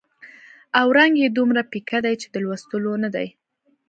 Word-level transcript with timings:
او 0.79 0.87
رنګ 0.97 1.13
یې 1.21 1.27
دومره 1.37 1.61
پیکه 1.71 1.99
دی 2.05 2.15
چې 2.21 2.27
د 2.33 2.35
لوستلو 2.43 2.93
نه 3.03 3.09
دی. 3.15 3.27